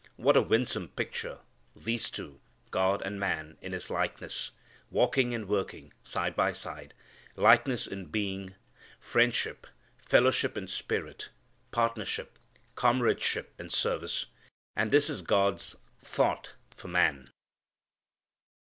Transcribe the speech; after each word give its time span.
What 0.15 0.35
a 0.35 0.41
winsome 0.41 0.87
picture. 0.87 1.41
These 1.75 2.09
two, 2.09 2.41
God 2.71 3.03
and 3.03 3.17
a 3.17 3.19
man 3.19 3.59
in 3.61 3.71
His 3.71 3.91
likeness, 3.91 4.49
walking 4.89 5.35
and 5.35 5.47
working 5.47 5.93
side 6.01 6.35
by 6.35 6.53
side; 6.53 6.95
likeness 7.35 7.85
in 7.85 8.05
being; 8.07 8.55
friendship, 8.99 9.67
fellowship 9.99 10.57
in 10.57 10.67
spirit; 10.67 11.29
partnership, 11.69 12.39
comradeship 12.73 13.53
in 13.59 13.69
service. 13.69 14.25
And 14.75 14.89
this 14.89 15.07
is 15.07 15.21
God's 15.21 15.75
thought 16.03 16.53
for 16.75 16.87
man! 16.87 17.29